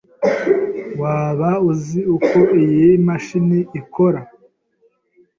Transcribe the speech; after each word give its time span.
Waba 1.01 1.49
uzi 1.69 2.01
uko 2.15 2.37
iyi 2.63 2.89
mashini 3.07 3.59
ikora? 3.79 4.19